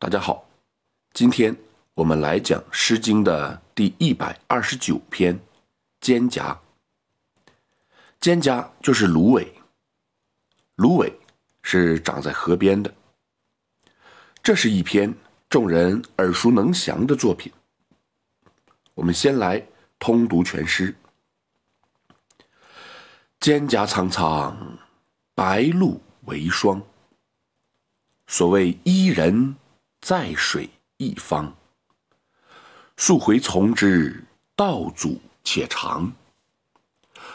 [0.00, 0.48] 大家好，
[1.12, 1.56] 今天
[1.94, 5.36] 我们来讲《诗经》的第一百二十九篇
[6.00, 6.56] 《蒹葭》。
[8.20, 9.52] 蒹葭就是芦苇，
[10.76, 11.12] 芦苇
[11.62, 12.94] 是长在河边的。
[14.40, 15.12] 这是一篇
[15.50, 17.52] 众人耳熟能详的作品。
[18.94, 19.66] 我们先来
[19.98, 20.94] 通读全诗：
[23.40, 24.78] 蒹葭苍苍，
[25.34, 26.80] 白露为霜。
[28.28, 29.56] 所谓伊人，
[30.00, 31.54] 在水一方。
[32.96, 34.24] 溯洄从之，
[34.56, 36.10] 道阻且长；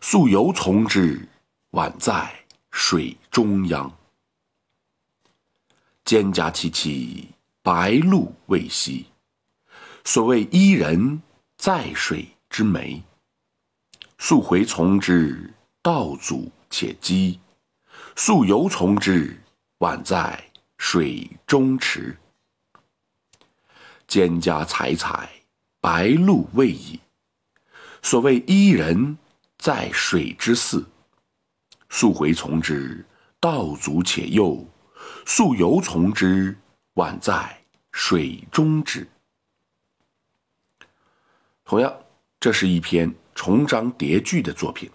[0.00, 1.26] 溯游从之，
[1.72, 3.90] 宛在水中央。
[6.04, 7.26] 蒹葭萋萋，
[7.62, 9.04] 白露未晞。
[10.04, 11.22] 所谓伊人，
[11.56, 13.02] 在水之湄。
[14.18, 15.52] 溯洄从之，
[15.82, 17.38] 道阻且跻；
[18.16, 19.40] 溯游从之，
[19.78, 20.44] 宛在。
[20.80, 22.16] 水中池，
[24.08, 25.28] 蒹葭采采，
[25.80, 26.98] 白露未已。
[28.02, 29.18] 所谓伊人，
[29.58, 30.84] 在水之涘。
[31.90, 33.04] 溯洄从之，
[33.38, 34.66] 道阻且右；
[35.26, 36.56] 溯游从之，
[36.94, 39.06] 宛在水中沚。
[41.64, 41.94] 同样，
[42.40, 44.90] 这是一篇重章叠句的作品。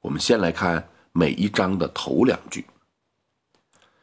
[0.00, 2.66] 我们先来看每一章的头两句。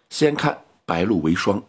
[0.09, 1.62] 先看“白露为霜”。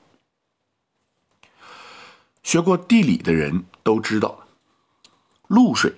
[2.46, 4.46] 学过地理的人都知道，
[5.48, 5.92] 露水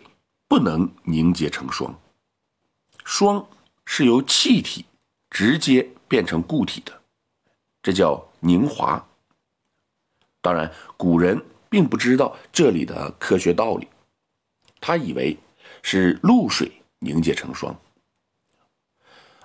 [0.48, 1.94] 不能凝结成霜，
[3.04, 3.46] 霜
[3.84, 4.86] 是由气体
[5.28, 7.02] 直接变成固体的，
[7.82, 9.06] 这叫凝华。
[10.40, 11.38] 当然，古人
[11.68, 13.86] 并不知道这里的科学道理，
[14.80, 15.36] 他以为
[15.82, 17.78] 是露水凝结成霜。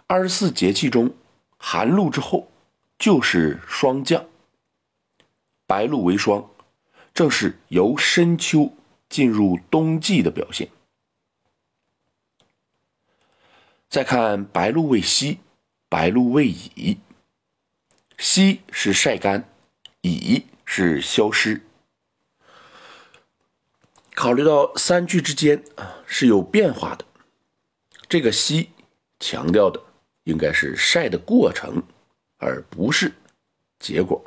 [0.07, 1.13] 二十四节气中，
[1.57, 2.49] 寒露之后。
[2.99, 4.25] 就是霜降，
[5.67, 6.49] 白露为霜，
[7.13, 8.73] 正是由深秋
[9.07, 10.69] 进入冬季的表现。
[13.89, 15.37] 再看白露未晞，
[15.89, 16.97] 白露未已。
[18.17, 19.47] 晞是晒干，
[20.01, 21.61] 已是消失。
[24.15, 27.05] 考虑到三句之间啊是有变化的，
[28.07, 28.67] 这个晞
[29.19, 29.81] 强调的
[30.23, 31.83] 应该是晒的过程。
[32.37, 33.13] 而不是
[33.79, 34.21] 结果，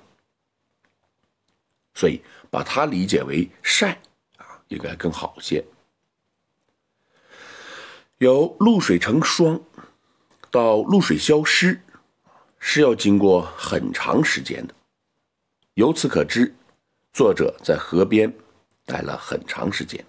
[1.96, 3.98] 所以把它理解为晒
[4.36, 5.64] 啊，应该更好些。
[8.18, 9.58] 由露水成霜
[10.50, 11.80] 到露水消失，
[12.58, 14.74] 是要经过很长时间的。
[15.74, 16.54] 由此可知，
[17.12, 18.32] 作者在河边
[18.84, 20.04] 待了很长时间。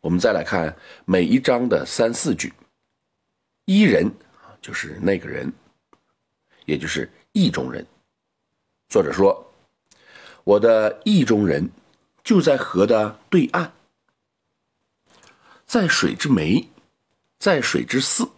[0.00, 2.52] 我们再来看每一章的三四句，
[3.64, 4.12] 伊人，
[4.60, 5.52] 就是那个人。
[6.64, 7.84] 也就是意中人。
[8.88, 9.44] 作者说
[10.44, 11.70] ：“我的意中人
[12.24, 13.70] 就在河的对岸，
[15.66, 16.68] 在水之湄，
[17.38, 18.28] 在水之涘。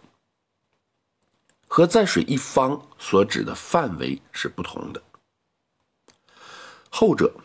[1.67, 5.03] 和在水一方所指的范围是不同的。
[6.89, 7.35] 后者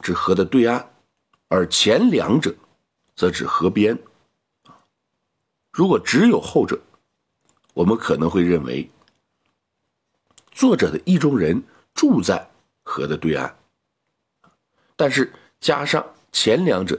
[0.00, 0.88] 指河的对岸，
[1.48, 2.54] 而前两者
[3.14, 3.98] 则指河边。
[5.72, 6.80] 如果只有后者，
[7.74, 8.90] 我们可能会认为。”
[10.50, 11.62] 作者的意中人
[11.94, 12.47] 住在
[12.88, 13.54] 河的对岸，
[14.96, 16.98] 但是加上前两者，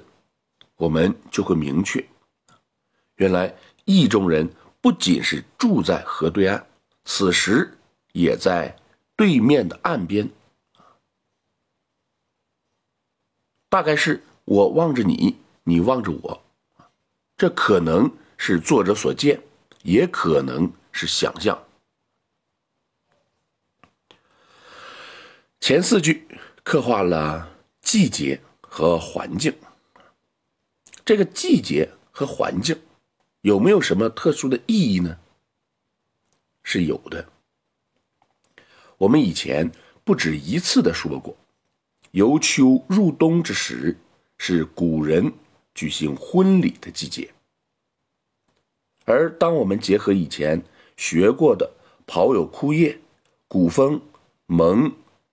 [0.75, 2.07] 我们就会明确，
[3.15, 3.53] 原来
[3.85, 4.47] 意中人
[4.79, 6.63] 不仅是住在河对岸，
[7.05, 7.75] 此时
[8.11, 8.77] 也在
[9.15, 10.29] 对面的岸边。
[13.67, 16.43] 大概是我望着你，你望着我，
[17.35, 19.41] 这可能是作者所见，
[19.81, 21.59] 也可能是想象。
[25.59, 26.25] 前四句
[26.63, 29.53] 刻画了季节和环境。
[31.03, 32.79] 这个季节和环境
[33.41, 35.19] 有没有什么特殊的意义呢？
[36.63, 37.27] 是有的。
[38.97, 39.69] 我们以前
[40.03, 41.35] 不止一次的说过，
[42.11, 43.97] 由秋入冬之时
[44.37, 45.31] 是古人
[45.75, 47.33] 举行婚礼的季节。
[49.05, 50.63] 而当我们结合以前
[50.95, 51.73] 学过的
[52.07, 52.93] 《跑有枯叶》
[53.47, 53.95] 《古风》
[54.45, 54.89] 《蒙》。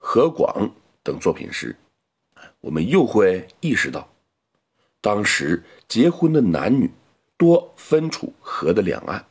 [0.08, 0.70] 河广
[1.02, 1.74] 等作品时，
[2.60, 4.08] 我们又会意识到，
[5.00, 6.88] 当时结婚的男女
[7.36, 9.26] 多分处河的两岸，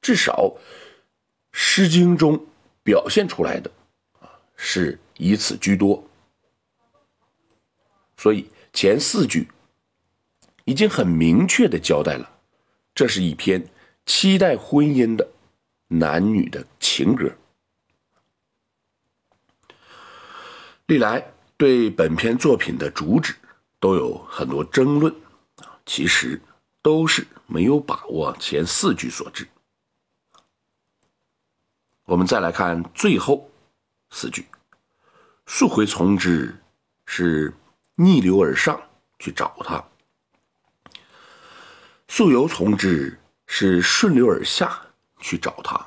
[0.00, 0.32] 至少
[1.52, 2.46] 《诗经》中
[2.82, 3.70] 表现出来的
[4.20, 6.02] 啊是以此居多。
[8.16, 9.46] 所以前四句
[10.64, 12.26] 已经很明确的交代了，
[12.94, 13.62] 这是一篇
[14.06, 15.28] 期待婚姻的
[15.88, 17.30] 男女的情歌。
[20.88, 21.22] 历来
[21.58, 23.36] 对本篇作品的主旨
[23.78, 25.14] 都有很多争论，
[25.84, 26.40] 其实
[26.80, 29.46] 都是没有把握前四句所致。
[32.06, 33.50] 我们再来看最后
[34.12, 34.46] 四句
[35.44, 36.58] ：“溯回从之”
[37.04, 37.52] 是
[37.96, 38.80] 逆流而上
[39.18, 39.84] 去找他
[42.08, 44.80] ，“溯游从之”是顺流而下
[45.20, 45.86] 去找他。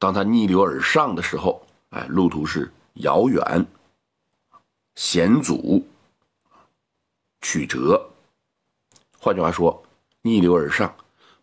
[0.00, 3.66] 当他逆流而上的时候，哎，路途是遥远、
[4.94, 5.86] 险阻、
[7.40, 8.10] 曲折。
[9.18, 9.84] 换句话说，
[10.22, 10.94] 逆流而上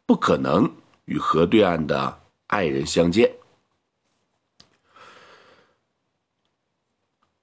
[0.06, 0.72] 不可能
[1.06, 2.22] 与河对岸的。
[2.48, 3.30] 爱人相见，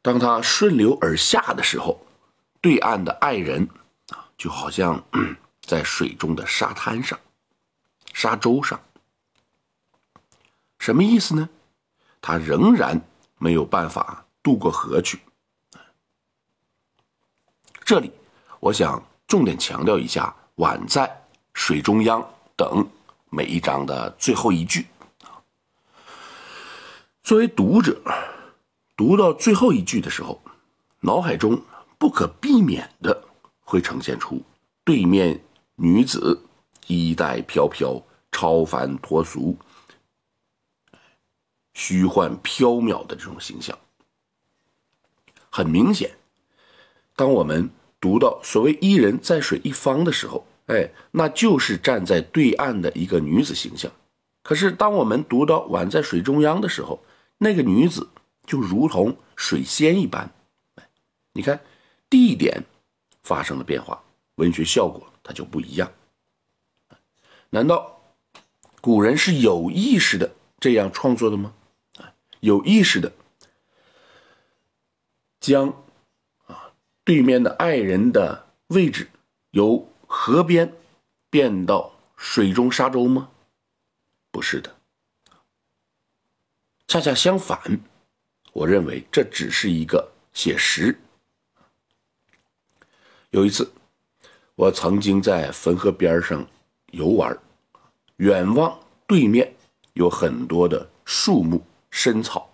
[0.01, 2.07] 当他顺流而下的时候，
[2.63, 3.69] 对岸的爱人
[4.09, 5.05] 啊，就好像
[5.61, 7.21] 在水中的沙滩上、
[8.15, 8.81] 沙洲上，
[10.79, 11.47] 什么意思呢？
[12.23, 12.99] 他仍然
[13.45, 15.21] 没有办法渡过河去。
[17.85, 18.11] 这里，
[18.59, 21.15] 我想重点强调一下“宛在
[21.53, 22.27] 水中央”
[22.57, 22.89] 等
[23.29, 24.87] 每一章的最后一句。
[27.23, 28.01] 作为读者，
[28.97, 30.41] 读到最后一句的时候，
[31.01, 31.61] 脑海中
[31.99, 33.25] 不可避免的
[33.61, 34.43] 会呈现出
[34.85, 35.39] 对面
[35.75, 36.43] 女子
[36.87, 38.03] 衣带飘飘、
[38.33, 39.55] 超凡脱俗、
[41.75, 43.79] 虚幻缥缈的这种形象。
[45.51, 46.17] 很明显，
[47.15, 53.93] 当我们读到所谓“伊人在水一方”的时候，哎，那就是站在对岸的一个女子形象。
[54.43, 57.05] 可是，当我们读到“宛在水中央”的时候，
[57.39, 58.09] 那个女子
[58.47, 60.33] 就如同水仙一般，
[61.33, 61.61] 你看
[62.11, 62.65] 地点
[63.23, 64.03] 发生了变化，
[64.37, 65.91] 文学效果它就不一样。
[67.51, 68.01] 难道
[68.81, 71.55] 古人是有意识的这样创作的吗？
[72.45, 73.11] 有意识的
[75.41, 75.69] 将
[76.45, 76.71] 啊
[77.03, 79.09] 对面的爱人的位置
[79.53, 80.71] 由河边
[81.31, 83.31] 变到水中沙洲吗？
[84.31, 84.77] 不是的。
[86.87, 87.59] 恰恰相反，
[88.53, 91.01] 我认为这只是一个写实。
[93.31, 93.73] 有一次，
[94.55, 96.47] 我曾经在汾河边上
[96.93, 97.37] 游玩，
[98.17, 99.55] 远望对面
[99.95, 101.65] 有很多的树木
[101.97, 102.51] 深草，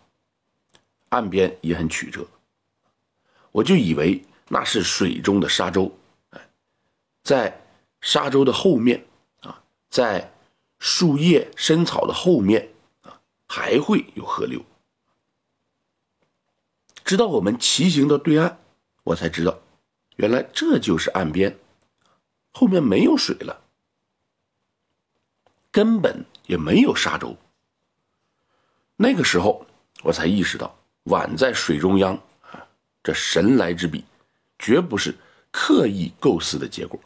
[1.08, 2.26] 岸边也很曲折，
[3.50, 5.90] 我就以为那是水中的沙洲。
[6.28, 6.40] 哎
[7.22, 7.58] 在
[8.02, 9.06] 沙洲的后面
[9.40, 10.31] 啊，在
[10.78, 12.69] 树叶深草的后面。
[13.52, 14.64] 还会有河流，
[17.04, 18.60] 直到我们骑行到对岸，
[19.02, 19.58] 我才知道，
[20.14, 21.58] 原来这就是岸边，
[22.52, 23.60] 后面没有水了，
[25.72, 27.36] 根本也没有沙洲。
[29.02, 29.64] 那个时候，
[30.02, 32.62] 我才意识到，碗在水中央啊，
[33.02, 34.05] 这神来之笔，
[34.58, 35.17] 绝不是
[35.50, 37.00] 刻意构思的结果，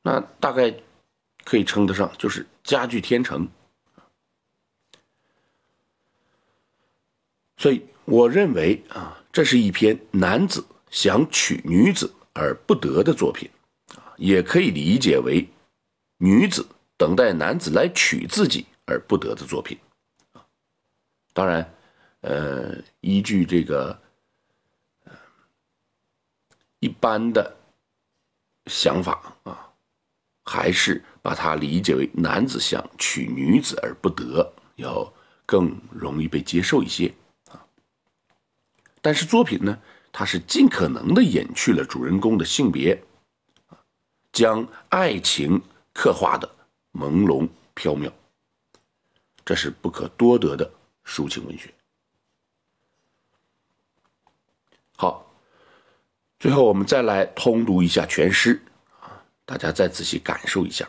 [0.00, 0.74] 那大概
[1.44, 3.46] 可以称得上就是佳句天成。
[7.58, 13.50] 所以，我认为啊，这是一篇男子想娶女子而不得的作品，
[13.96, 15.46] 啊，也可以理解为
[16.16, 16.66] 女子
[16.96, 19.78] 等待男子来娶自己而不得的作品，
[21.38, 21.72] 当然，
[22.22, 23.96] 呃，依据这个
[26.80, 27.56] 一般的
[28.66, 29.72] 想法啊，
[30.44, 35.14] 还是把它理解为男子想娶女子而不得，要
[35.46, 37.14] 更容易被接受一些
[37.52, 37.64] 啊。
[39.00, 39.80] 但是作品呢，
[40.10, 43.00] 它是尽可能的隐去了主人公的性别，
[44.32, 45.62] 将爱情
[45.94, 46.50] 刻画的
[46.94, 48.10] 朦胧飘渺，
[49.44, 50.68] 这是不可多得的
[51.08, 51.72] 抒情文学。
[54.94, 55.24] 好，
[56.38, 58.60] 最后我们再来通读一下全诗
[59.00, 60.86] 啊，大家再仔细感受一下：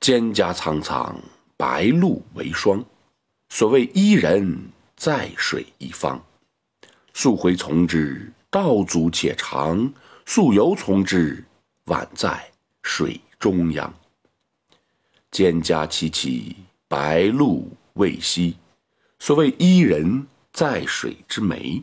[0.00, 1.14] 蒹葭苍苍，
[1.56, 2.82] 白露为霜。
[3.50, 6.24] 所谓伊人，在水一方。
[7.12, 9.92] 溯洄从之，道阻且长；
[10.24, 11.44] 溯游从之，
[11.86, 12.50] 宛在
[12.82, 13.92] 水中央。
[15.32, 16.54] 蒹葭萋萋，
[16.86, 18.54] 白露未晞。
[19.18, 21.82] 所谓伊人，在水之湄。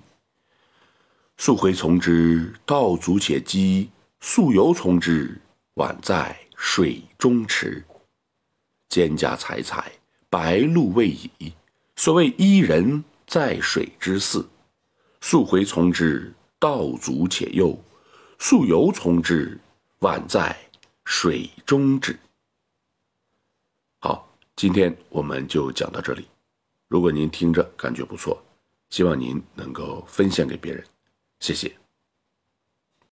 [1.38, 3.90] 溯洄从之，道阻且跻；
[4.22, 5.40] 溯游从之，
[5.76, 7.84] 宛在水中坻。
[8.90, 9.92] 蒹葭采采，
[10.30, 11.54] 白露未已。
[11.98, 14.46] 所谓伊人，在水之涘。
[15.20, 17.78] 溯洄从之，道阻且右；
[18.40, 19.60] 溯游从之，
[20.00, 20.56] 宛在
[21.04, 22.16] 水中坻。
[24.00, 26.26] 好，今天我们就讲到这里。
[26.88, 28.44] 如果您听着感觉不错，
[28.90, 30.84] 希望您能够分享给别人，
[31.40, 31.85] 谢谢。